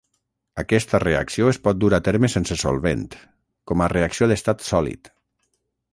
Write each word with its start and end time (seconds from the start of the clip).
Aquesta 0.61 1.01
reacció 1.03 1.51
es 1.51 1.59
pot 1.67 1.77
dur 1.83 1.91
a 1.97 2.01
terme 2.09 2.31
sense 2.37 2.57
solvent, 2.63 3.05
com 3.73 3.85
a 3.87 3.91
reacció 3.97 4.33
d'estat 4.33 4.65
sòlid. 4.73 5.17